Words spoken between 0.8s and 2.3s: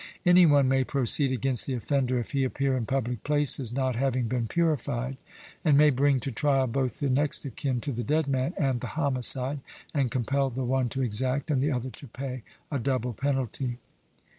proceed against the offender